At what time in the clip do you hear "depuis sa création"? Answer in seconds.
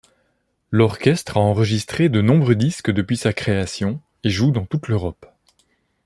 2.89-4.01